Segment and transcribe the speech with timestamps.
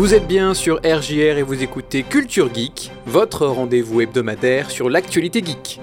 [0.00, 5.44] Vous êtes bien sur RJR et vous écoutez Culture Geek, votre rendez-vous hebdomadaire sur l'actualité
[5.44, 5.78] geek.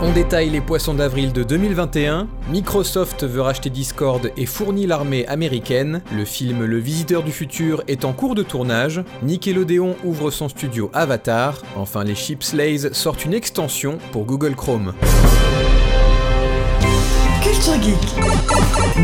[0.00, 6.00] On détaille les poissons d'avril de 2021, Microsoft veut racheter Discord et fournit l'armée américaine,
[6.16, 10.90] le film Le Visiteur du Futur est en cours de tournage, Nickelodeon ouvre son studio
[10.94, 14.94] Avatar, enfin les Chipslays sortent une extension pour Google Chrome.
[17.42, 18.33] Culture Geek.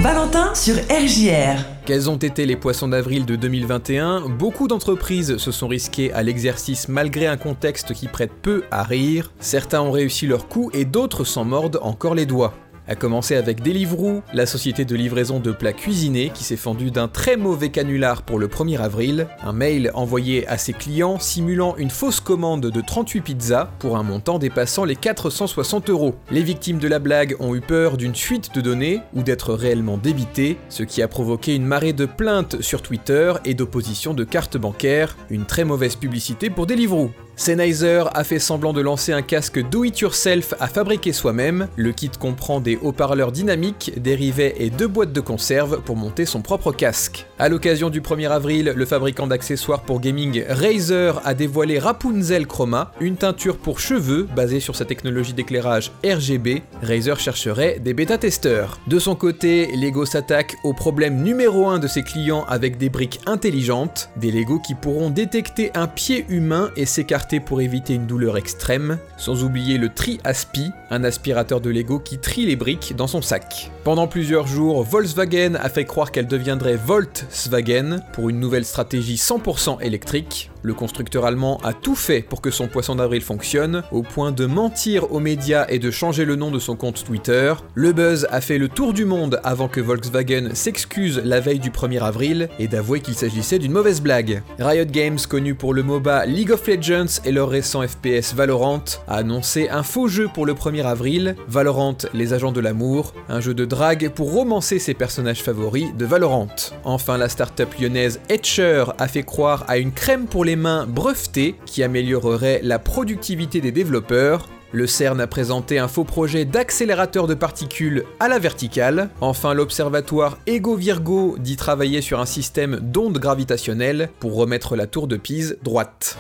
[0.03, 1.65] Valentin sur RJR.
[1.85, 6.89] Quels ont été les poissons d'avril de 2021 Beaucoup d'entreprises se sont risquées à l'exercice
[6.89, 9.33] malgré un contexte qui prête peu à rire.
[9.41, 12.55] Certains ont réussi leur coup et d'autres s'en mordent encore les doigts.
[12.91, 17.07] A commencer avec Deliveroo, la société de livraison de plats cuisinés qui s'est fendue d'un
[17.07, 21.91] très mauvais canular pour le 1er avril, un mail envoyé à ses clients simulant une
[21.91, 26.17] fausse commande de 38 pizzas pour un montant dépassant les 460 euros.
[26.33, 29.97] Les victimes de la blague ont eu peur d'une fuite de données ou d'être réellement
[29.97, 34.57] débitées, ce qui a provoqué une marée de plaintes sur Twitter et d'opposition de cartes
[34.57, 37.13] bancaires, une très mauvaise publicité pour Deliveroo.
[37.41, 41.69] Sennheiser a fait semblant de lancer un casque do-it-yourself à fabriquer soi-même.
[41.75, 46.27] Le kit comprend des haut-parleurs dynamiques, des rivets et deux boîtes de conserve pour monter
[46.27, 47.25] son propre casque.
[47.39, 52.93] À l'occasion du 1er avril, le fabricant d'accessoires pour gaming Razer a dévoilé Rapunzel Chroma,
[53.01, 56.63] une teinture pour cheveux basée sur sa technologie d'éclairage RGB.
[56.83, 58.79] Razer chercherait des bêta-testeurs.
[58.87, 63.21] De son côté, Lego s'attaque au problème numéro 1 de ses clients avec des briques
[63.25, 68.37] intelligentes, des Lego qui pourront détecter un pied humain et s'écarter pour éviter une douleur
[68.37, 73.23] extrême, sans oublier le Tri-Aspi, un aspirateur de Lego qui trie les briques dans son
[73.23, 73.71] sac.
[73.85, 79.81] Pendant plusieurs jours, Volkswagen a fait croire qu'elle deviendrait Volkswagen pour une nouvelle stratégie 100%
[79.83, 80.51] électrique.
[80.63, 84.47] Le constructeur allemand a tout fait pour que son poisson d'avril fonctionne, au point de
[84.47, 87.55] mentir aux médias et de changer le nom de son compte Twitter.
[87.75, 91.71] Le buzz a fait le tour du monde avant que Volkswagen s'excuse la veille du
[91.71, 94.43] 1er avril et d'avouer qu'il s'agissait d'une mauvaise blague.
[94.59, 99.17] Riot Games, connu pour le MOBA League of Legends et leur récent FPS Valorant, a
[99.17, 103.55] annoncé un faux jeu pour le 1er avril, Valorant les agents de l'amour, un jeu
[103.55, 106.49] de drague pour romancer ses personnages favoris de Valorant.
[106.85, 111.57] Enfin, la startup lyonnaise Etcher a fait croire à une crème pour les mains brevetée
[111.67, 114.49] qui améliorerait la productivité des développeurs.
[114.73, 119.11] Le CERN a présenté un faux projet d'accélérateur de particules à la verticale.
[119.21, 125.09] Enfin, l'observatoire Ego Virgo dit travailler sur un système d'ondes gravitationnelles pour remettre la tour
[125.09, 126.17] de Pise droite.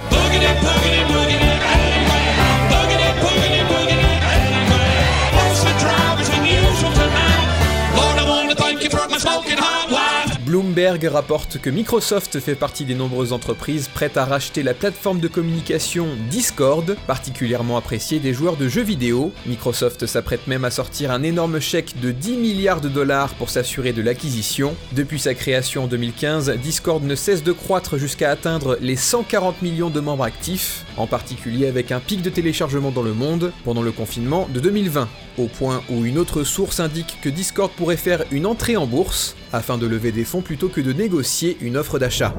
[10.50, 15.28] Bloomberg rapporte que Microsoft fait partie des nombreuses entreprises prêtes à racheter la plateforme de
[15.28, 19.32] communication Discord, particulièrement appréciée des joueurs de jeux vidéo.
[19.46, 23.92] Microsoft s'apprête même à sortir un énorme chèque de 10 milliards de dollars pour s'assurer
[23.92, 24.74] de l'acquisition.
[24.90, 29.90] Depuis sa création en 2015, Discord ne cesse de croître jusqu'à atteindre les 140 millions
[29.90, 33.92] de membres actifs, en particulier avec un pic de téléchargement dans le monde pendant le
[33.92, 38.46] confinement de 2020, au point où une autre source indique que Discord pourrait faire une
[38.46, 42.34] entrée en bourse afin de lever des fonds plutôt que de négocier une offre d'achat.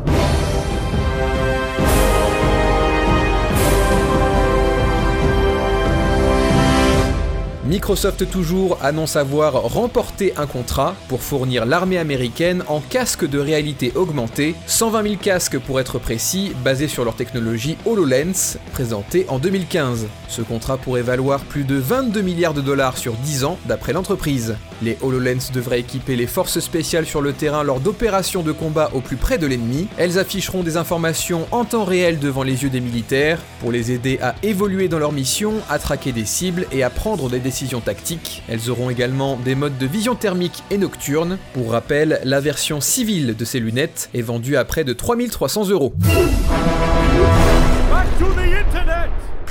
[7.71, 13.93] Microsoft toujours annonce avoir remporté un contrat pour fournir l'armée américaine en casques de réalité
[13.95, 20.07] augmentée, 120 000 casques pour être précis, basés sur leur technologie HoloLens, présentée en 2015.
[20.27, 24.57] Ce contrat pourrait valoir plus de 22 milliards de dollars sur 10 ans d'après l'entreprise.
[24.81, 29.01] Les HoloLens devraient équiper les forces spéciales sur le terrain lors d'opérations de combat au
[29.01, 29.87] plus près de l'ennemi.
[29.97, 34.17] Elles afficheront des informations en temps réel devant les yeux des militaires pour les aider
[34.21, 38.43] à évoluer dans leur mission, à traquer des cibles et à prendre des décisions tactiques.
[38.49, 41.37] Elles auront également des modes de vision thermique et nocturne.
[41.53, 45.93] Pour rappel, la version civile de ces lunettes est vendue à près de 3300 euros.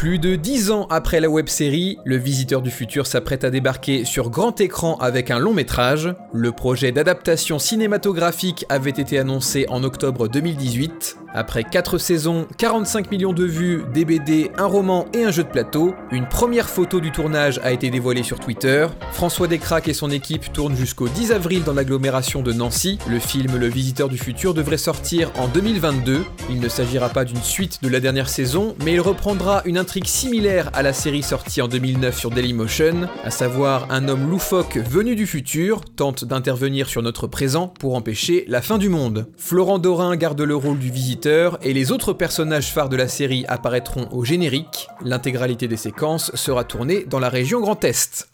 [0.00, 4.30] Plus de 10 ans après la web-série, Le Visiteur du Futur s'apprête à débarquer sur
[4.30, 6.14] grand écran avec un long métrage.
[6.32, 11.18] Le projet d'adaptation cinématographique avait été annoncé en octobre 2018.
[11.32, 15.94] Après 4 saisons, 45 millions de vues, des un roman et un jeu de plateau,
[16.10, 18.88] une première photo du tournage a été dévoilée sur Twitter.
[19.12, 22.98] François Descraques et son équipe tournent jusqu'au 10 avril dans l'agglomération de Nancy.
[23.08, 26.24] Le film Le Visiteur du Futur devrait sortir en 2022.
[26.50, 30.06] Il ne s'agira pas d'une suite de la dernière saison, mais il reprendra une intrigue
[30.06, 35.14] similaire à la série sortie en 2009 sur Dailymotion, à savoir un homme loufoque venu
[35.14, 39.28] du futur tente d'intervenir sur notre présent pour empêcher la fin du monde.
[39.36, 43.44] Florent Dorin garde le rôle du visiteur et les autres personnages phares de la série
[43.48, 44.88] apparaîtront au générique.
[45.04, 48.28] L'intégralité des séquences sera tournée dans la région Grand Est.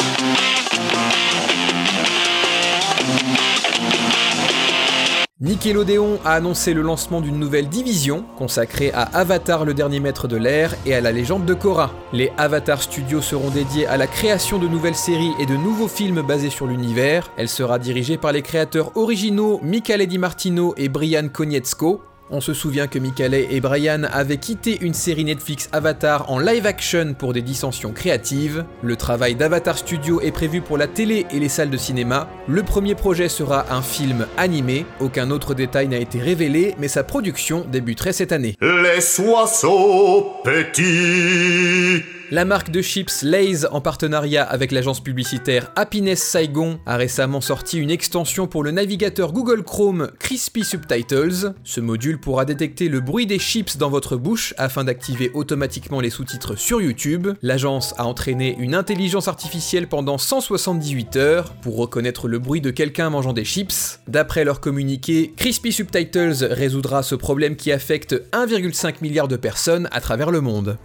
[5.38, 10.36] Nickelodeon a annoncé le lancement d'une nouvelle division consacrée à Avatar le dernier maître de
[10.36, 11.92] l'air et à la légende de Korra.
[12.12, 16.22] Les Avatar Studios seront dédiés à la création de nouvelles séries et de nouveaux films
[16.22, 17.30] basés sur l'univers.
[17.36, 22.00] Elle sera dirigée par les créateurs originaux Michele Di Martino et Brian Konietzko,
[22.31, 26.67] on se souvient que Michael et Brian avaient quitté une série Netflix Avatar en live
[26.67, 28.64] action pour des dissensions créatives.
[28.82, 32.28] Le travail d'Avatar Studio est prévu pour la télé et les salles de cinéma.
[32.49, 34.87] Le premier projet sera un film animé.
[35.00, 38.56] Aucun autre détail n'a été révélé, mais sa production débuterait cette année.
[38.61, 46.81] Les soissons petits la marque de chips Lay's, en partenariat avec l'agence publicitaire Happiness Saigon,
[46.84, 51.55] a récemment sorti une extension pour le navigateur Google Chrome Crispy Subtitles.
[51.62, 56.11] Ce module pourra détecter le bruit des chips dans votre bouche afin d'activer automatiquement les
[56.11, 57.28] sous-titres sur YouTube.
[57.43, 63.11] L'agence a entraîné une intelligence artificielle pendant 178 heures pour reconnaître le bruit de quelqu'un
[63.11, 64.00] mangeant des chips.
[64.08, 70.00] D'après leur communiqué, Crispy Subtitles résoudra ce problème qui affecte 1,5 milliard de personnes à
[70.00, 70.76] travers le monde.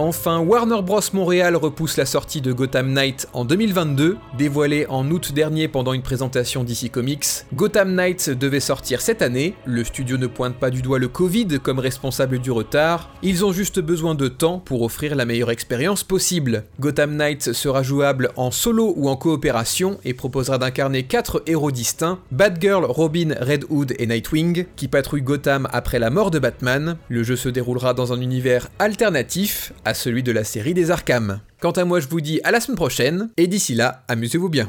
[0.00, 1.02] Enfin, Warner Bros.
[1.12, 4.16] Montréal repousse la sortie de Gotham Knight en 2022.
[4.38, 9.54] Dévoilé en août dernier pendant une présentation d'ICI Comics, Gotham Knight devait sortir cette année.
[9.66, 13.10] Le studio ne pointe pas du doigt le Covid comme responsable du retard.
[13.20, 16.64] Ils ont juste besoin de temps pour offrir la meilleure expérience possible.
[16.80, 22.20] Gotham Knight sera jouable en solo ou en coopération et proposera d'incarner quatre héros distincts
[22.30, 26.96] Batgirl, Robin, Red Hood et Nightwing, qui patrouillent Gotham après la mort de Batman.
[27.10, 31.40] Le jeu se déroulera dans un univers alternatif celui de la série des Arkham.
[31.60, 34.68] Quant à moi, je vous dis à la semaine prochaine, et d'ici là, amusez-vous bien.